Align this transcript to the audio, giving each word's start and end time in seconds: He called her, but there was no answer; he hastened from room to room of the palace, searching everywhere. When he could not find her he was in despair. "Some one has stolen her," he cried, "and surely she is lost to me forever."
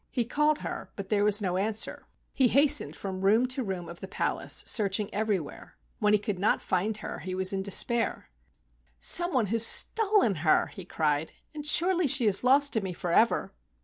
He 0.09 0.25
called 0.25 0.61
her, 0.65 0.89
but 0.95 1.09
there 1.09 1.23
was 1.23 1.43
no 1.43 1.57
answer; 1.57 2.07
he 2.33 2.47
hastened 2.47 2.95
from 2.95 3.21
room 3.21 3.45
to 3.49 3.61
room 3.61 3.87
of 3.87 3.99
the 3.99 4.07
palace, 4.07 4.63
searching 4.65 5.13
everywhere. 5.13 5.77
When 5.99 6.11
he 6.13 6.17
could 6.17 6.39
not 6.39 6.59
find 6.59 6.97
her 7.05 7.19
he 7.19 7.35
was 7.35 7.53
in 7.53 7.61
despair. 7.61 8.31
"Some 8.99 9.31
one 9.31 9.45
has 9.53 9.63
stolen 9.63 10.37
her," 10.37 10.71
he 10.73 10.85
cried, 10.85 11.33
"and 11.53 11.63
surely 11.63 12.07
she 12.07 12.25
is 12.25 12.43
lost 12.43 12.73
to 12.73 12.81
me 12.81 12.93
forever." 12.93 13.53